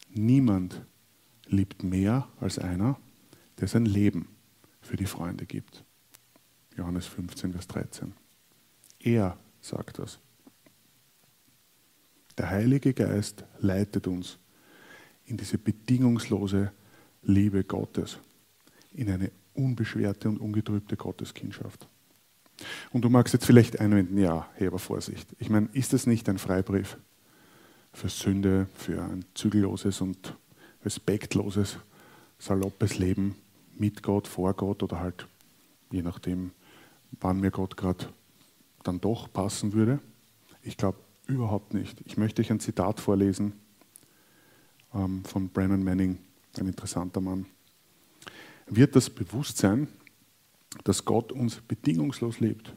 niemand 0.09 0.81
liebt 1.45 1.83
mehr 1.83 2.29
als 2.39 2.57
einer, 2.57 2.97
der 3.59 3.67
sein 3.67 3.85
Leben 3.85 4.29
für 4.79 4.95
die 4.95 5.05
Freunde 5.05 5.45
gibt. 5.45 5.83
Johannes 6.77 7.07
15, 7.07 7.51
Vers 7.51 7.67
13. 7.67 8.13
Er 8.99 9.37
sagt 9.59 9.99
das. 9.99 10.19
Der 12.37 12.49
Heilige 12.49 12.93
Geist 12.93 13.43
leitet 13.59 14.07
uns 14.07 14.39
in 15.25 15.35
diese 15.35 15.57
bedingungslose 15.57 16.71
Liebe 17.23 17.63
Gottes, 17.63 18.17
in 18.93 19.09
eine 19.09 19.31
unbeschwerte 19.53 20.29
und 20.29 20.39
ungetrübte 20.39 20.95
Gotteskindschaft. 20.95 21.87
Und 22.91 23.01
du 23.03 23.09
magst 23.09 23.33
jetzt 23.33 23.45
vielleicht 23.45 23.79
einwenden, 23.79 24.17
ja, 24.17 24.47
hey, 24.55 24.67
aber 24.67 24.79
Vorsicht. 24.79 25.27
Ich 25.39 25.49
meine, 25.49 25.69
ist 25.73 25.93
das 25.93 26.07
nicht 26.07 26.29
ein 26.29 26.37
Freibrief 26.37 26.97
für 27.93 28.09
Sünde, 28.09 28.67
für 28.75 29.03
ein 29.03 29.25
zügelloses 29.33 30.01
und 30.01 30.35
respektloses, 30.83 31.77
saloppes 32.39 32.97
Leben 32.97 33.35
mit 33.77 34.03
Gott, 34.03 34.27
vor 34.27 34.53
Gott 34.53 34.83
oder 34.83 34.99
halt 34.99 35.27
je 35.91 36.01
nachdem, 36.01 36.51
wann 37.19 37.39
mir 37.39 37.51
Gott 37.51 37.77
gerade 37.77 38.07
dann 38.83 39.01
doch 39.01 39.31
passen 39.31 39.73
würde? 39.73 39.99
Ich 40.63 40.77
glaube 40.77 40.97
überhaupt 41.27 41.73
nicht. 41.73 42.01
Ich 42.05 42.17
möchte 42.17 42.41
euch 42.41 42.51
ein 42.51 42.59
Zitat 42.59 42.99
vorlesen 42.99 43.53
ähm, 44.93 45.23
von 45.25 45.49
Brennan 45.49 45.83
Manning, 45.83 46.17
ein 46.59 46.67
interessanter 46.67 47.21
Mann. 47.21 47.45
Wird 48.67 48.95
das 48.95 49.09
Bewusstsein, 49.09 49.87
dass 50.83 51.05
Gott 51.05 51.31
uns 51.31 51.61
bedingungslos 51.61 52.39
liebt, 52.39 52.75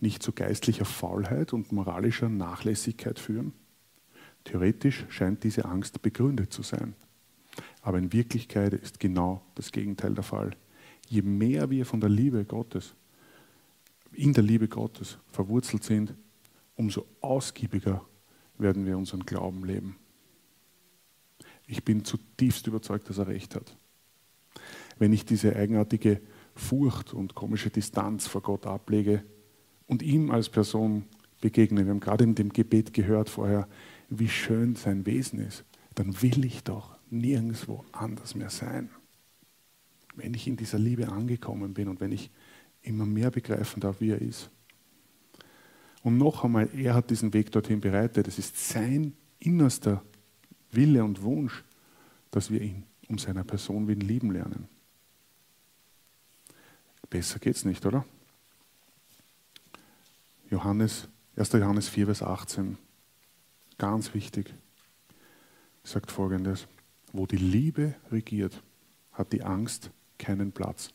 nicht 0.00 0.22
zu 0.22 0.32
geistlicher 0.32 0.84
Faulheit 0.84 1.52
und 1.52 1.72
moralischer 1.72 2.28
Nachlässigkeit 2.28 3.18
führen? 3.18 3.52
Theoretisch 4.44 5.06
scheint 5.08 5.44
diese 5.44 5.64
Angst 5.64 6.02
begründet 6.02 6.52
zu 6.52 6.62
sein. 6.62 6.94
Aber 7.82 7.98
in 7.98 8.12
Wirklichkeit 8.12 8.72
ist 8.74 9.00
genau 9.00 9.42
das 9.54 9.72
Gegenteil 9.72 10.14
der 10.14 10.24
Fall. 10.24 10.56
Je 11.08 11.22
mehr 11.22 11.70
wir 11.70 11.86
von 11.86 12.00
der 12.00 12.10
Liebe 12.10 12.44
Gottes, 12.44 12.94
in 14.12 14.32
der 14.32 14.42
Liebe 14.42 14.68
Gottes 14.68 15.18
verwurzelt 15.26 15.84
sind, 15.84 16.14
umso 16.76 17.06
ausgiebiger 17.20 18.04
werden 18.58 18.86
wir 18.86 18.96
unseren 18.96 19.24
Glauben 19.24 19.64
leben. 19.64 19.96
Ich 21.66 21.84
bin 21.84 22.04
zutiefst 22.04 22.66
überzeugt, 22.66 23.08
dass 23.08 23.18
er 23.18 23.28
recht 23.28 23.54
hat. 23.54 23.76
Wenn 24.98 25.12
ich 25.12 25.24
diese 25.24 25.56
eigenartige 25.56 26.20
Furcht 26.54 27.14
und 27.14 27.34
komische 27.34 27.70
Distanz 27.70 28.26
vor 28.26 28.42
Gott 28.42 28.66
ablege, 28.66 29.24
und 29.92 30.02
ihm 30.02 30.30
als 30.30 30.48
Person 30.48 31.04
begegne, 31.42 31.84
wir 31.84 31.90
haben 31.90 32.00
gerade 32.00 32.24
in 32.24 32.34
dem 32.34 32.50
Gebet 32.50 32.94
gehört 32.94 33.28
vorher, 33.28 33.68
wie 34.08 34.28
schön 34.28 34.74
sein 34.74 35.04
Wesen 35.04 35.38
ist, 35.38 35.64
dann 35.94 36.22
will 36.22 36.46
ich 36.46 36.64
doch 36.64 36.96
nirgendwo 37.10 37.84
anders 37.92 38.34
mehr 38.34 38.48
sein. 38.48 38.88
Wenn 40.14 40.32
ich 40.32 40.46
in 40.46 40.56
dieser 40.56 40.78
Liebe 40.78 41.08
angekommen 41.08 41.74
bin 41.74 41.88
und 41.88 42.00
wenn 42.00 42.10
ich 42.10 42.30
immer 42.82 43.04
mehr 43.04 43.30
begreifen 43.30 43.80
darf, 43.80 44.00
wie 44.00 44.10
er 44.10 44.20
ist. 44.22 44.50
Und 46.02 46.16
noch 46.16 46.42
einmal, 46.42 46.70
er 46.74 46.94
hat 46.94 47.10
diesen 47.10 47.34
Weg 47.34 47.52
dorthin 47.52 47.80
bereitet. 47.80 48.28
Es 48.28 48.38
ist 48.38 48.56
sein 48.68 49.12
innerster 49.38 50.02
Wille 50.72 51.04
und 51.04 51.22
Wunsch, 51.22 51.62
dass 52.30 52.50
wir 52.50 52.60
ihn 52.60 52.84
um 53.08 53.18
seiner 53.18 53.44
Person 53.44 53.86
willen 53.86 54.00
lieben 54.00 54.32
lernen. 54.32 54.68
Besser 57.10 57.38
geht's 57.38 57.64
nicht, 57.64 57.84
oder? 57.84 58.04
Johannes, 60.50 61.08
1. 61.36 61.52
Johannes 61.52 61.88
4, 61.88 62.06
Vers 62.06 62.22
18. 62.22 62.78
Ganz 63.76 64.14
wichtig. 64.14 64.54
Sagt 65.84 66.10
folgendes: 66.10 66.66
Wo 67.12 67.26
die 67.26 67.36
Liebe 67.36 67.94
regiert, 68.10 68.62
hat 69.12 69.32
die 69.32 69.42
Angst 69.42 69.90
keinen 70.18 70.52
Platz. 70.52 70.90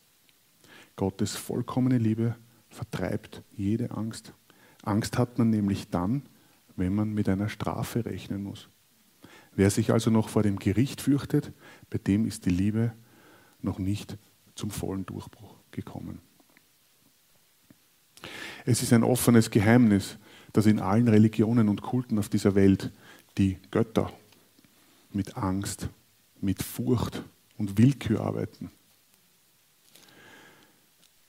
Gottes 0.96 1.36
vollkommene 1.36 1.98
Liebe 1.98 2.34
vertreibt 2.68 3.42
jede 3.52 3.92
Angst. 3.92 4.32
Angst 4.82 5.18
hat 5.18 5.38
man 5.38 5.50
nämlich 5.50 5.90
dann, 5.90 6.22
wenn 6.76 6.94
man 6.94 7.12
mit 7.12 7.28
einer 7.28 7.48
Strafe 7.48 8.04
rechnen 8.04 8.42
muss. 8.42 8.68
Wer 9.58 9.70
sich 9.70 9.90
also 9.90 10.08
noch 10.10 10.28
vor 10.28 10.44
dem 10.44 10.60
Gericht 10.60 11.00
fürchtet, 11.00 11.52
bei 11.90 11.98
dem 11.98 12.26
ist 12.26 12.46
die 12.46 12.50
Liebe 12.50 12.92
noch 13.60 13.80
nicht 13.80 14.16
zum 14.54 14.70
vollen 14.70 15.04
Durchbruch 15.04 15.56
gekommen. 15.72 16.20
Es 18.64 18.84
ist 18.84 18.92
ein 18.92 19.02
offenes 19.02 19.50
Geheimnis, 19.50 20.16
dass 20.52 20.66
in 20.66 20.78
allen 20.78 21.08
Religionen 21.08 21.68
und 21.68 21.82
Kulten 21.82 22.20
auf 22.20 22.28
dieser 22.28 22.54
Welt 22.54 22.92
die 23.36 23.58
Götter 23.72 24.12
mit 25.12 25.36
Angst, 25.36 25.88
mit 26.40 26.62
Furcht 26.62 27.24
und 27.56 27.78
Willkür 27.78 28.20
arbeiten. 28.20 28.70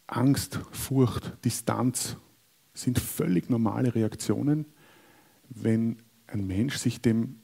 Angst, 0.06 0.60
Furcht, 0.72 1.44
Distanz 1.44 2.16
sind 2.76 3.00
völlig 3.00 3.50
normale 3.50 3.96
Reaktionen, 3.96 4.68
wenn 5.50 6.04
ein 6.28 6.46
Mensch 6.46 6.78
sich 6.78 7.02
dem 7.02 7.40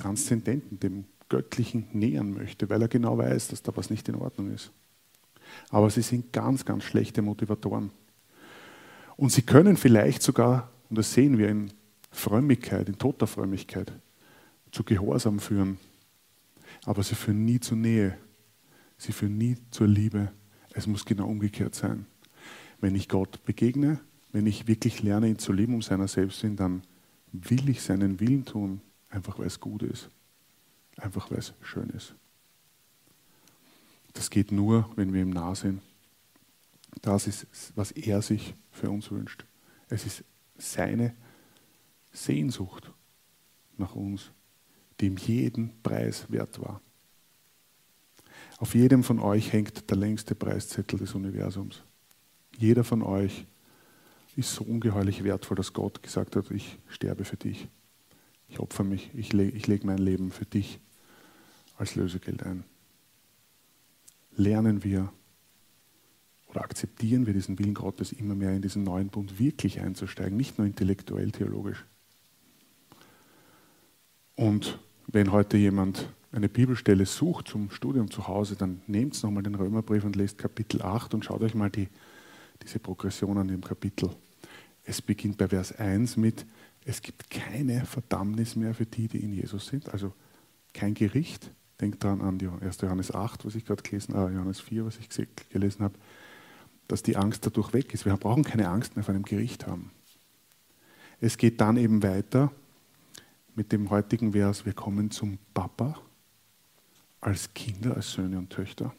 Transzendenten, 0.00 0.80
dem 0.80 1.04
Göttlichen 1.28 1.86
nähern 1.92 2.32
möchte, 2.32 2.70
weil 2.70 2.82
er 2.82 2.88
genau 2.88 3.18
weiß, 3.18 3.48
dass 3.48 3.62
da 3.62 3.76
was 3.76 3.90
nicht 3.90 4.08
in 4.08 4.14
Ordnung 4.14 4.50
ist. 4.50 4.72
Aber 5.68 5.90
sie 5.90 6.02
sind 6.02 6.32
ganz, 6.32 6.64
ganz 6.64 6.84
schlechte 6.84 7.22
Motivatoren. 7.22 7.90
Und 9.16 9.30
sie 9.30 9.42
können 9.42 9.76
vielleicht 9.76 10.22
sogar, 10.22 10.70
und 10.88 10.96
das 10.96 11.12
sehen 11.12 11.36
wir 11.38 11.48
in 11.48 11.72
Frömmigkeit, 12.10 12.88
in 12.88 12.98
toter 12.98 13.26
Frömmigkeit, 13.26 13.92
zu 14.72 14.84
Gehorsam 14.84 15.38
führen. 15.38 15.78
Aber 16.84 17.02
sie 17.02 17.14
führen 17.14 17.44
nie 17.44 17.60
zur 17.60 17.76
Nähe. 17.76 18.16
Sie 18.96 19.12
führen 19.12 19.36
nie 19.36 19.56
zur 19.70 19.86
Liebe. 19.86 20.32
Es 20.72 20.86
muss 20.86 21.04
genau 21.04 21.26
umgekehrt 21.26 21.74
sein. 21.74 22.06
Wenn 22.80 22.94
ich 22.94 23.08
Gott 23.08 23.44
begegne, 23.44 24.00
wenn 24.32 24.46
ich 24.46 24.66
wirklich 24.66 25.02
lerne, 25.02 25.28
ihn 25.28 25.38
zu 25.38 25.52
lieben 25.52 25.74
um 25.74 25.82
seiner 25.82 26.08
selbst 26.08 26.42
willen, 26.42 26.56
dann 26.56 26.82
will 27.32 27.68
ich 27.68 27.82
seinen 27.82 28.20
Willen 28.20 28.44
tun, 28.44 28.80
einfach 29.10 29.38
weil 29.38 29.46
es 29.46 29.60
gut 29.60 29.82
ist, 29.82 30.08
einfach 30.96 31.30
weil 31.30 31.38
es 31.38 31.52
schön 31.62 31.90
ist. 31.90 32.14
Das 34.14 34.30
geht 34.30 34.52
nur, 34.52 34.90
wenn 34.96 35.12
wir 35.12 35.22
ihm 35.22 35.30
nah 35.30 35.54
sind. 35.54 35.82
Das 37.02 37.26
ist, 37.26 37.46
was 37.76 37.92
er 37.92 38.22
sich 38.22 38.54
für 38.72 38.90
uns 38.90 39.10
wünscht. 39.10 39.44
Es 39.88 40.04
ist 40.06 40.24
seine 40.58 41.14
Sehnsucht 42.12 42.90
nach 43.76 43.94
uns, 43.94 44.30
die 45.00 45.06
ihm 45.06 45.16
jeden 45.16 45.80
Preis 45.82 46.30
wert 46.30 46.60
war. 46.60 46.80
Auf 48.58 48.74
jedem 48.74 49.04
von 49.04 49.20
euch 49.20 49.52
hängt 49.52 49.88
der 49.90 49.96
längste 49.96 50.34
Preiszettel 50.34 50.98
des 50.98 51.14
Universums. 51.14 51.82
Jeder 52.58 52.84
von 52.84 53.02
euch 53.02 53.46
ist 54.36 54.54
so 54.54 54.64
ungeheuerlich 54.64 55.24
wertvoll, 55.24 55.56
dass 55.56 55.72
Gott 55.72 56.02
gesagt 56.02 56.36
hat, 56.36 56.50
ich 56.50 56.78
sterbe 56.88 57.24
für 57.24 57.36
dich. 57.36 57.68
Ich 58.50 58.58
opfer 58.58 58.84
mich, 58.84 59.10
ich, 59.14 59.32
le 59.32 59.44
ich 59.44 59.66
lege 59.66 59.86
mein 59.86 59.98
Leben 59.98 60.30
für 60.30 60.44
dich 60.44 60.80
als 61.78 61.94
Lösegeld 61.94 62.42
ein. 62.42 62.64
Lernen 64.36 64.84
wir 64.84 65.12
oder 66.48 66.62
akzeptieren 66.62 67.26
wir 67.26 67.32
diesen 67.32 67.58
Willen 67.58 67.74
Gottes 67.74 68.12
immer 68.12 68.34
mehr 68.34 68.52
in 68.52 68.62
diesen 68.62 68.82
neuen 68.82 69.08
Bund 69.08 69.38
wirklich 69.38 69.80
einzusteigen, 69.80 70.36
nicht 70.36 70.58
nur 70.58 70.66
intellektuell, 70.66 71.30
theologisch. 71.30 71.84
Und 74.34 74.78
wenn 75.06 75.30
heute 75.32 75.56
jemand 75.56 76.08
eine 76.32 76.48
Bibelstelle 76.48 77.06
sucht 77.06 77.48
zum 77.48 77.70
Studium 77.70 78.10
zu 78.10 78.26
Hause, 78.26 78.56
dann 78.56 78.82
nehmt 78.86 79.20
nochmal 79.22 79.42
den 79.42 79.54
Römerbrief 79.54 80.04
und 80.04 80.16
lest 80.16 80.38
Kapitel 80.38 80.82
8 80.82 81.14
und 81.14 81.24
schaut 81.24 81.42
euch 81.42 81.54
mal 81.54 81.70
die, 81.70 81.88
diese 82.62 82.78
Progression 82.78 83.38
an 83.38 83.48
dem 83.48 83.60
Kapitel. 83.60 84.10
Es 84.82 85.02
beginnt 85.02 85.36
bei 85.36 85.48
Vers 85.48 85.72
1 85.78 86.16
mit, 86.16 86.46
es 86.84 87.02
gibt 87.02 87.30
keine 87.30 87.84
Verdammnis 87.84 88.56
mehr 88.56 88.74
für 88.74 88.86
die, 88.86 89.08
die 89.08 89.22
in 89.22 89.32
Jesus 89.32 89.66
sind, 89.66 89.88
also 89.90 90.12
kein 90.72 90.94
Gericht. 90.94 91.50
Denkt 91.80 92.04
daran 92.04 92.20
an 92.20 92.38
die 92.38 92.48
1. 92.48 92.80
Johannes 92.82 93.12
8, 93.12 93.44
was 93.44 93.54
ich 93.54 93.64
gerade 93.64 93.82
gelesen 93.82 94.14
habe, 94.14 94.30
äh, 94.30 94.34
Johannes 94.34 94.60
4, 94.60 94.84
was 94.84 94.98
ich 94.98 95.08
gelesen 95.50 95.82
habe, 95.82 95.94
dass 96.88 97.02
die 97.02 97.16
Angst 97.16 97.46
dadurch 97.46 97.72
weg 97.72 97.94
ist. 97.94 98.04
Wir 98.04 98.16
brauchen 98.16 98.44
keine 98.44 98.68
Angst 98.68 98.96
mehr 98.96 99.04
vor 99.04 99.14
einem 99.14 99.24
Gericht 99.24 99.66
haben. 99.66 99.90
Es 101.20 101.36
geht 101.36 101.60
dann 101.60 101.76
eben 101.76 102.02
weiter 102.02 102.52
mit 103.54 103.72
dem 103.72 103.90
heutigen 103.90 104.32
Vers, 104.32 104.64
wir 104.64 104.72
kommen 104.72 105.10
zum 105.10 105.38
Papa 105.52 106.00
als 107.20 107.52
Kinder, 107.52 107.96
als 107.96 108.12
Söhne 108.12 108.38
und 108.38 108.50
Töchter. 108.50 108.94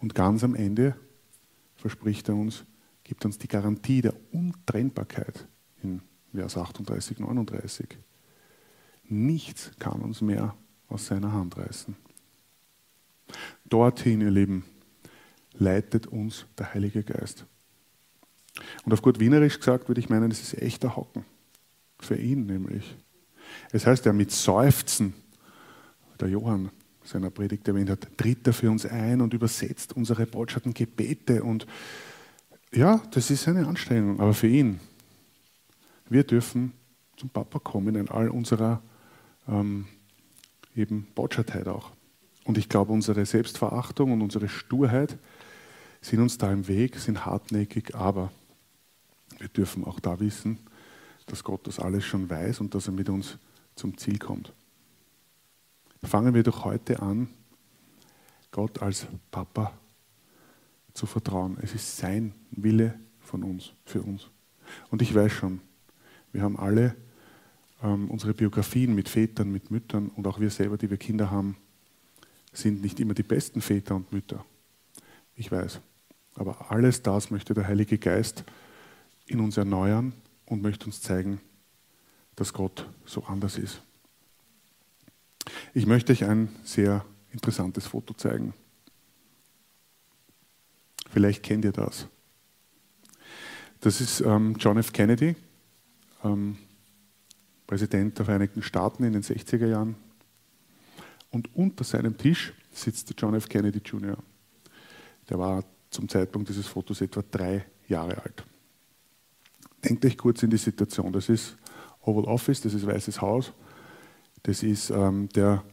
Und 0.00 0.14
ganz 0.14 0.44
am 0.44 0.54
Ende 0.54 0.96
verspricht 1.76 2.28
er 2.28 2.36
uns, 2.36 2.64
gibt 3.02 3.24
uns 3.24 3.38
die 3.38 3.48
Garantie 3.48 4.00
der 4.00 4.14
Untrennbarkeit 4.32 5.46
in 5.84 6.02
Vers 6.32 6.56
38, 6.56 7.18
39. 7.20 7.86
Nichts 9.08 9.70
kann 9.78 10.00
uns 10.00 10.20
mehr 10.20 10.54
aus 10.88 11.06
seiner 11.06 11.32
Hand 11.32 11.56
reißen. 11.56 11.94
Dorthin, 13.64 14.20
ihr 14.20 14.30
Lieben, 14.30 14.64
leitet 15.52 16.06
uns 16.06 16.46
der 16.58 16.74
Heilige 16.74 17.02
Geist. 17.02 17.46
Und 18.84 18.92
auf 18.92 19.02
gut 19.02 19.20
Wienerisch 19.20 19.58
gesagt 19.58 19.88
würde 19.88 20.00
ich 20.00 20.08
meinen, 20.08 20.30
es 20.30 20.42
ist 20.42 20.60
echter 20.60 20.96
Hocken. 20.96 21.24
Für 22.00 22.16
ihn 22.16 22.46
nämlich. 22.46 22.96
Es 23.72 23.86
heißt 23.86 24.04
ja 24.04 24.12
mit 24.12 24.30
Seufzen, 24.30 25.14
der 26.20 26.28
Johann 26.28 26.70
seiner 27.02 27.30
Predigt 27.30 27.68
erwähnt 27.68 27.90
hat, 27.90 28.16
tritt 28.16 28.46
er 28.46 28.52
für 28.52 28.70
uns 28.70 28.86
ein 28.86 29.20
und 29.20 29.34
übersetzt 29.34 29.94
unsere 29.94 30.26
Botschaften 30.26 30.72
Gebete. 30.72 31.42
Und 31.42 31.66
ja, 32.72 33.02
das 33.10 33.30
ist 33.30 33.46
eine 33.48 33.66
Anstrengung, 33.66 34.20
aber 34.20 34.34
für 34.34 34.48
ihn. 34.48 34.80
Wir 36.08 36.24
dürfen 36.24 36.72
zum 37.16 37.30
Papa 37.30 37.58
kommen 37.58 37.94
in 37.94 38.08
all 38.08 38.28
unserer 38.28 38.82
ähm, 39.48 39.86
eben 40.74 41.06
Botschatheit 41.14 41.68
auch. 41.68 41.92
Und 42.44 42.58
ich 42.58 42.68
glaube, 42.68 42.92
unsere 42.92 43.24
Selbstverachtung 43.24 44.12
und 44.12 44.20
unsere 44.20 44.48
Sturheit 44.48 45.18
sind 46.00 46.20
uns 46.20 46.36
da 46.36 46.52
im 46.52 46.68
Weg, 46.68 46.96
sind 46.96 47.24
hartnäckig, 47.24 47.94
aber 47.94 48.30
wir 49.38 49.48
dürfen 49.48 49.84
auch 49.84 50.00
da 50.00 50.20
wissen, 50.20 50.58
dass 51.26 51.42
Gott 51.42 51.66
das 51.66 51.78
alles 51.78 52.04
schon 52.04 52.28
weiß 52.28 52.60
und 52.60 52.74
dass 52.74 52.86
er 52.86 52.92
mit 52.92 53.08
uns 53.08 53.38
zum 53.74 53.96
Ziel 53.96 54.18
kommt. 54.18 54.52
Fangen 56.02 56.34
wir 56.34 56.42
doch 56.42 56.64
heute 56.64 57.00
an, 57.00 57.28
Gott 58.50 58.82
als 58.82 59.06
Papa 59.30 59.72
zu 60.92 61.06
vertrauen. 61.06 61.56
Es 61.62 61.74
ist 61.74 61.96
sein 61.96 62.34
Wille 62.50 62.98
von 63.20 63.42
uns, 63.42 63.72
für 63.86 64.02
uns. 64.02 64.28
Und 64.90 65.00
ich 65.00 65.14
weiß 65.14 65.32
schon, 65.32 65.60
wir 66.34 66.42
haben 66.42 66.58
alle 66.58 66.96
ähm, 67.82 68.10
unsere 68.10 68.34
Biografien 68.34 68.94
mit 68.94 69.08
Vätern, 69.08 69.52
mit 69.52 69.70
Müttern 69.70 70.08
und 70.08 70.26
auch 70.26 70.40
wir 70.40 70.50
selber, 70.50 70.76
die 70.76 70.90
wir 70.90 70.96
Kinder 70.96 71.30
haben, 71.30 71.56
sind 72.52 72.82
nicht 72.82 72.98
immer 72.98 73.14
die 73.14 73.22
besten 73.22 73.60
Väter 73.60 73.94
und 73.94 74.12
Mütter. 74.12 74.44
Ich 75.36 75.50
weiß. 75.50 75.80
Aber 76.34 76.72
alles 76.72 77.02
das 77.02 77.30
möchte 77.30 77.54
der 77.54 77.68
Heilige 77.68 77.98
Geist 77.98 78.42
in 79.26 79.38
uns 79.38 79.56
erneuern 79.56 80.12
und 80.46 80.60
möchte 80.60 80.86
uns 80.86 81.00
zeigen, 81.00 81.40
dass 82.34 82.52
Gott 82.52 82.88
so 83.04 83.22
anders 83.24 83.56
ist. 83.56 83.80
Ich 85.72 85.86
möchte 85.86 86.12
euch 86.12 86.24
ein 86.24 86.48
sehr 86.64 87.04
interessantes 87.30 87.86
Foto 87.86 88.12
zeigen. 88.12 88.54
Vielleicht 91.10 91.44
kennt 91.44 91.64
ihr 91.64 91.72
das. 91.72 92.08
Das 93.80 94.00
ist 94.00 94.20
ähm, 94.20 94.56
John 94.58 94.78
F. 94.78 94.92
Kennedy, 94.92 95.36
ähm, 96.24 96.56
Präsident 97.66 98.18
der 98.18 98.24
Vereinigten 98.24 98.62
Staaten 98.62 99.04
in 99.04 99.12
den 99.12 99.22
60er 99.22 99.66
Jahren. 99.66 99.96
Und 101.30 101.54
unter 101.54 101.84
seinem 101.84 102.16
Tisch 102.16 102.52
sitzt 102.72 103.12
John 103.18 103.34
F. 103.34 103.48
Kennedy 103.48 103.80
Jr. 103.84 104.16
Der 105.28 105.38
war 105.38 105.64
zum 105.90 106.08
Zeitpunkt 106.08 106.48
dieses 106.48 106.66
Fotos 106.66 107.00
etwa 107.00 107.22
drei 107.30 107.64
Jahre 107.88 108.22
alt. 108.22 108.44
denkt 109.84 110.04
euch 110.04 110.16
kurz 110.16 110.42
in 110.42 110.50
die 110.50 110.56
Situation. 110.56 111.12
Das 111.12 111.28
ist 111.28 111.56
Oval 112.02 112.24
Office, 112.24 112.60
das 112.60 112.74
ist 112.74 112.86
Weißes 112.86 113.20
Haus. 113.20 113.52
Das 114.42 114.62
ist 114.62 114.90
ähm, 114.90 115.28
der 115.30 115.64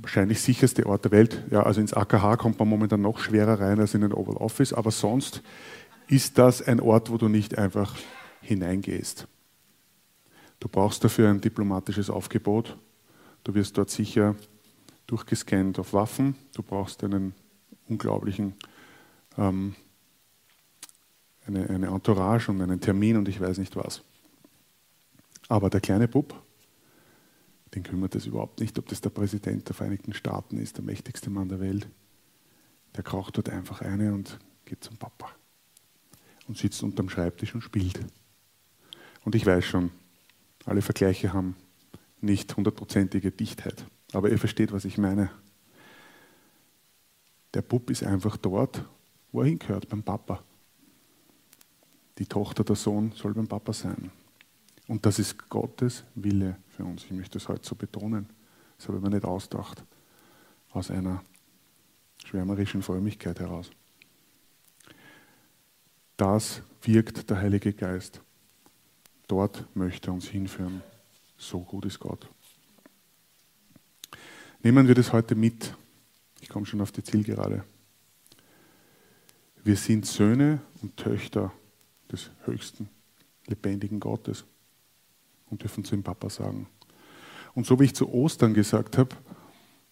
wahrscheinlich 0.00 0.40
sicherste 0.40 0.86
Ort 0.86 1.04
der 1.04 1.12
Welt. 1.12 1.44
Ja, 1.50 1.64
also 1.64 1.80
ins 1.80 1.92
AKH 1.92 2.36
kommt 2.36 2.58
man 2.58 2.68
momentan 2.68 3.00
noch 3.00 3.18
schwerer 3.18 3.60
rein 3.60 3.80
als 3.80 3.94
in 3.94 4.02
den 4.02 4.12
Oval 4.12 4.36
Office, 4.36 4.72
aber 4.72 4.90
sonst 4.90 5.42
ist 6.06 6.38
das 6.38 6.62
ein 6.62 6.80
Ort, 6.80 7.10
wo 7.10 7.18
du 7.18 7.28
nicht 7.28 7.58
einfach 7.58 7.96
hineingehst. 8.42 9.26
Du 10.60 10.68
brauchst 10.68 11.04
dafür 11.04 11.30
ein 11.30 11.40
diplomatisches 11.40 12.10
Aufgebot. 12.10 12.76
Du 13.44 13.54
wirst 13.54 13.78
dort 13.78 13.90
sicher 13.90 14.34
durchgescannt 15.06 15.78
auf 15.78 15.92
Waffen. 15.92 16.36
Du 16.54 16.62
brauchst 16.62 17.02
einen 17.04 17.34
unglaublichen, 17.88 18.54
ähm, 19.36 19.74
eine, 21.46 21.68
eine 21.70 21.86
Entourage 21.86 22.50
und 22.50 22.60
einen 22.60 22.80
Termin 22.80 23.16
und 23.16 23.28
ich 23.28 23.40
weiß 23.40 23.58
nicht 23.58 23.76
was. 23.76 24.02
Aber 25.48 25.70
der 25.70 25.80
kleine 25.80 26.08
Bub, 26.08 26.34
den 27.74 27.82
kümmert 27.82 28.14
es 28.14 28.26
überhaupt 28.26 28.60
nicht, 28.60 28.78
ob 28.78 28.86
das 28.88 29.00
der 29.00 29.10
Präsident 29.10 29.68
der 29.68 29.74
Vereinigten 29.74 30.12
Staaten 30.12 30.58
ist, 30.58 30.76
der 30.76 30.84
mächtigste 30.84 31.30
Mann 31.30 31.48
der 31.48 31.60
Welt. 31.60 31.88
Der 32.96 33.04
kraucht 33.04 33.36
dort 33.36 33.48
einfach 33.48 33.80
eine 33.80 34.12
und 34.12 34.38
geht 34.64 34.84
zum 34.84 34.96
Papa 34.96 35.30
und 36.48 36.58
sitzt 36.58 36.82
unterm 36.82 37.08
Schreibtisch 37.08 37.54
und 37.54 37.62
spielt. 37.62 38.00
Und 39.28 39.34
ich 39.34 39.44
weiß 39.44 39.62
schon, 39.62 39.90
alle 40.64 40.80
Vergleiche 40.80 41.34
haben 41.34 41.54
nicht 42.22 42.56
hundertprozentige 42.56 43.30
Dichtheit. 43.30 43.84
Aber 44.14 44.30
ihr 44.30 44.38
versteht, 44.38 44.72
was 44.72 44.86
ich 44.86 44.96
meine. 44.96 45.30
Der 47.52 47.60
Bub 47.60 47.90
ist 47.90 48.04
einfach 48.04 48.38
dort, 48.38 48.82
wo 49.30 49.42
er 49.42 49.48
hingehört, 49.48 49.86
beim 49.90 50.02
Papa. 50.02 50.42
Die 52.16 52.24
Tochter, 52.24 52.64
der 52.64 52.76
Sohn 52.76 53.12
soll 53.12 53.34
beim 53.34 53.46
Papa 53.46 53.74
sein. 53.74 54.10
Und 54.86 55.04
das 55.04 55.18
ist 55.18 55.50
Gottes 55.50 56.04
Wille 56.14 56.56
für 56.70 56.86
uns. 56.86 57.04
Ich 57.04 57.10
möchte 57.10 57.38
das 57.38 57.48
heute 57.48 57.68
so 57.68 57.74
betonen. 57.74 58.30
Das 58.78 58.88
habe 58.88 58.96
ich 58.96 59.04
mir 59.04 59.10
nicht 59.10 59.26
ausgedacht. 59.26 59.84
Aus 60.70 60.90
einer 60.90 61.22
schwärmerischen 62.24 62.80
Frömmigkeit 62.80 63.38
heraus. 63.40 63.70
Das 66.16 66.62
wirkt 66.80 67.28
der 67.28 67.36
Heilige 67.36 67.74
Geist. 67.74 68.22
Dort 69.28 69.64
möchte 69.76 70.10
er 70.10 70.14
uns 70.14 70.26
hinführen. 70.26 70.82
So 71.36 71.60
gut 71.60 71.84
ist 71.84 72.00
Gott. 72.00 72.28
Nehmen 74.62 74.88
wir 74.88 74.94
das 74.94 75.12
heute 75.12 75.34
mit. 75.36 75.76
Ich 76.40 76.48
komme 76.48 76.66
schon 76.66 76.80
auf 76.80 76.90
die 76.90 77.04
Zielgerade. 77.04 77.62
Wir 79.62 79.76
sind 79.76 80.06
Söhne 80.06 80.62
und 80.82 80.96
Töchter 80.96 81.52
des 82.10 82.30
höchsten, 82.44 82.88
lebendigen 83.46 84.00
Gottes 84.00 84.44
und 85.50 85.62
dürfen 85.62 85.84
zu 85.84 85.94
ihm 85.94 86.02
Papa 86.02 86.30
sagen. 86.30 86.66
Und 87.54 87.66
so 87.66 87.78
wie 87.78 87.84
ich 87.84 87.94
zu 87.94 88.08
Ostern 88.08 88.54
gesagt 88.54 88.96
habe, 88.96 89.14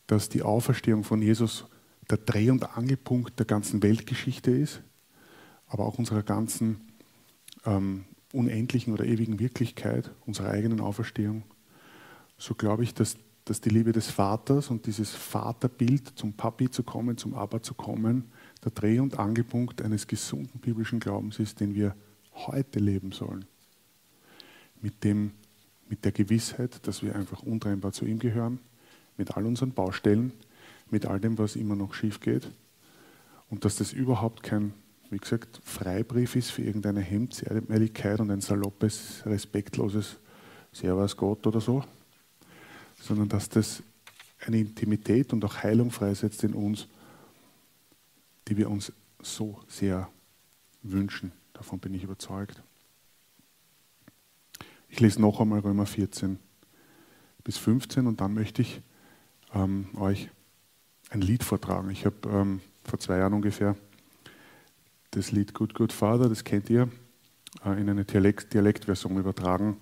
dass 0.06 0.30
die 0.30 0.42
Auferstehung 0.42 1.04
von 1.04 1.20
Jesus 1.20 1.66
der 2.08 2.18
Dreh- 2.18 2.50
und 2.50 2.76
Angelpunkt 2.76 3.38
der 3.38 3.46
ganzen 3.46 3.82
Weltgeschichte 3.82 4.50
ist, 4.50 4.80
aber 5.66 5.84
auch 5.84 5.98
unserer 5.98 6.22
ganzen 6.22 6.80
ähm, 7.64 8.06
unendlichen 8.32 8.92
oder 8.92 9.04
ewigen 9.04 9.38
Wirklichkeit, 9.38 10.10
unserer 10.26 10.50
eigenen 10.50 10.80
Auferstehung, 10.80 11.42
so 12.38 12.54
glaube 12.54 12.84
ich, 12.84 12.94
dass, 12.94 13.16
dass 13.44 13.60
die 13.60 13.70
Liebe 13.70 13.92
des 13.92 14.10
Vaters 14.10 14.70
und 14.70 14.86
dieses 14.86 15.10
Vaterbild 15.14 16.12
zum 16.16 16.34
Papi 16.34 16.70
zu 16.70 16.82
kommen, 16.82 17.16
zum 17.16 17.34
Abba 17.34 17.62
zu 17.62 17.74
kommen, 17.74 18.24
der 18.64 18.72
Dreh- 18.72 19.00
und 19.00 19.18
Angelpunkt 19.18 19.80
eines 19.82 20.06
gesunden 20.06 20.60
biblischen 20.60 21.00
Glaubens 21.00 21.38
ist, 21.38 21.60
den 21.60 21.74
wir 21.74 21.94
heute 22.34 22.78
leben 22.78 23.12
sollen. 23.12 23.44
Mit 24.82 25.04
dem 25.04 25.32
mit 25.88 26.04
der 26.04 26.12
Gewissheit, 26.12 26.86
dass 26.86 27.02
wir 27.02 27.14
einfach 27.14 27.42
untrennbar 27.42 27.92
zu 27.92 28.04
ihm 28.06 28.18
gehören, 28.18 28.58
mit 29.16 29.36
all 29.36 29.46
unseren 29.46 29.72
Baustellen, 29.72 30.32
mit 30.90 31.06
all 31.06 31.20
dem, 31.20 31.38
was 31.38 31.56
immer 31.56 31.76
noch 31.76 31.94
schief 31.94 32.20
geht 32.20 32.50
und 33.50 33.64
dass 33.64 33.76
das 33.76 33.92
überhaupt 33.92 34.42
kein, 34.42 34.72
wie 35.10 35.18
gesagt, 35.18 35.60
Freibrief 35.64 36.36
ist 36.36 36.50
für 36.50 36.62
irgendeine 36.62 37.00
Hemdsärmeligkeit 37.00 38.20
und 38.20 38.30
ein 38.30 38.40
saloppes, 38.40 39.22
respektloses 39.24 40.16
Servus 40.72 41.16
Gott 41.16 41.46
oder 41.46 41.60
so, 41.60 41.84
sondern 43.00 43.28
dass 43.28 43.48
das 43.48 43.82
eine 44.44 44.58
Intimität 44.58 45.32
und 45.32 45.44
auch 45.44 45.62
Heilung 45.62 45.90
freisetzt 45.90 46.44
in 46.44 46.54
uns, 46.54 46.88
die 48.48 48.56
wir 48.56 48.70
uns 48.70 48.92
so 49.22 49.60
sehr 49.68 50.08
wünschen. 50.82 51.32
Davon 51.52 51.78
bin 51.78 51.94
ich 51.94 52.04
überzeugt. 52.04 52.62
Ich 54.88 55.00
lese 55.00 55.20
noch 55.20 55.40
einmal 55.40 55.60
Römer 55.60 55.86
14 55.86 56.38
bis 57.42 57.58
15 57.58 58.06
und 58.06 58.20
dann 58.20 58.34
möchte 58.34 58.62
ich 58.62 58.80
ähm, 59.54 59.88
euch 59.96 60.28
ein 61.10 61.20
Lied 61.20 61.44
vortragen. 61.44 61.90
Ich 61.90 62.04
habe 62.04 62.16
ähm, 62.28 62.60
vor 62.84 62.98
zwei 62.98 63.18
Jahren 63.18 63.32
ungefähr 63.32 63.76
das 65.10 65.32
Lied 65.32 65.54
Good 65.54 65.74
Good 65.74 65.92
Father, 65.92 66.28
das 66.28 66.44
kennt 66.44 66.70
ihr, 66.70 66.88
äh, 67.64 67.80
in 67.80 67.88
eine 67.88 68.04
Dialekt 68.04 68.54
Dialektversion 68.54 69.16
übertragen. 69.16 69.78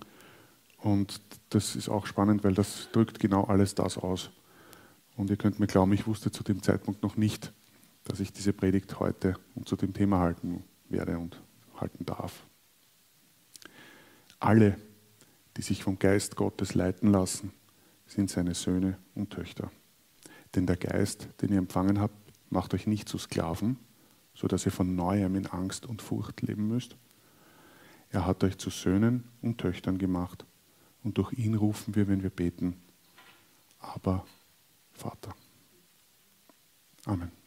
Und 0.79 1.21
das 1.51 1.77
ist 1.77 1.89
auch 1.89 2.07
spannend, 2.07 2.45
weil 2.45 2.55
das 2.55 2.89
drückt 2.93 3.19
genau 3.19 3.45
alles 3.45 3.75
das 3.75 3.97
aus. 3.97 4.31
Und 5.17 5.31
ihr 5.31 5.37
könnt 5.37 5.61
mir 5.61 5.67
glauben, 5.67 5.93
ich 5.93 6.07
wusste 6.07 6.31
zu 6.31 6.43
dem 6.43 6.63
Zeitpunkt 6.63 7.03
noch 7.03 7.17
nicht, 7.17 7.53
dass 8.05 8.21
ich 8.21 8.33
diese 8.33 8.53
Predigt 8.53 9.01
heute 9.01 9.37
und 9.55 9.69
zu 9.69 9.77
dem 9.77 9.95
Thema 9.95 10.19
halten 10.19 10.63
werde 10.89 11.19
und 11.19 11.41
halten 11.81 12.05
darf. 12.05 12.45
Alle 14.41 14.77
die 15.57 15.63
sich 15.63 15.83
vom 15.83 15.99
Geist 15.99 16.37
Gottes 16.37 16.75
leiten 16.75 17.11
lassen, 17.11 17.53
sind 18.07 18.31
seine 18.31 18.55
Söhne 18.55 18.99
und 19.15 19.31
Töchter. 19.31 19.71
Denn 20.55 20.67
der 20.67 20.77
Geist, 20.77 21.29
den 21.41 21.53
ihr 21.53 21.59
empfangen 21.59 22.01
habt, 22.01 22.15
macht 22.51 22.75
euch 22.75 22.87
nicht 22.87 23.09
zu 23.09 23.19
Sklaven, 23.19 23.79
sodass 24.35 24.66
ihr 24.66 24.73
von 24.73 24.94
neuem 24.94 25.37
in 25.37 25.47
Angst 25.47 25.87
und 25.87 26.03
Furcht 26.03 26.42
leben 26.42 26.68
müsst. 26.68 26.97
Er 28.11 28.27
hat 28.27 28.44
euch 28.44 28.59
zu 28.59 28.70
Söhnen 28.70 29.25
und 29.42 29.59
Töchtern 29.59 29.99
gemacht 29.99 30.44
und 31.03 31.18
durch 31.18 31.33
ihn 31.33 31.55
rufen 31.55 31.94
wir, 31.94 32.09
wenn 32.09 32.23
wir 32.23 32.31
beten, 32.31 32.77
aber 33.81 34.25
Vater. 34.92 35.35
Amen. 37.05 37.44